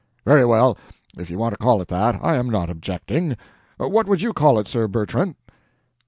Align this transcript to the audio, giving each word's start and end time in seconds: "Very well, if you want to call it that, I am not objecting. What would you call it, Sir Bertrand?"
"Very 0.25 0.43
well, 0.43 0.79
if 1.15 1.29
you 1.29 1.37
want 1.37 1.53
to 1.53 1.59
call 1.59 1.79
it 1.79 1.87
that, 1.89 2.17
I 2.23 2.33
am 2.33 2.49
not 2.49 2.71
objecting. 2.71 3.37
What 3.77 4.07
would 4.07 4.19
you 4.21 4.33
call 4.33 4.57
it, 4.57 4.67
Sir 4.67 4.87
Bertrand?" 4.87 5.35